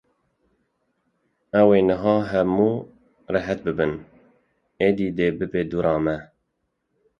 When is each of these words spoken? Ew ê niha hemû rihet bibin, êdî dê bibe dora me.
Ew 1.59 1.67
ê 1.77 1.79
niha 1.89 2.15
hemû 2.31 2.71
rihet 3.33 3.59
bibin, 3.65 3.93
êdî 4.87 5.07
dê 5.17 5.27
bibe 5.37 5.61
dora 5.71 5.95
me. 6.05 6.17